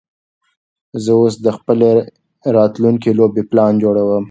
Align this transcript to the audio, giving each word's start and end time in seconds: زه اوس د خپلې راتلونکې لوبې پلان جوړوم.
زه 1.03 1.11
اوس 1.21 1.33
د 1.45 1.47
خپلې 1.57 1.89
راتلونکې 2.57 3.09
لوبې 3.19 3.43
پلان 3.49 3.73
جوړوم. 3.83 4.11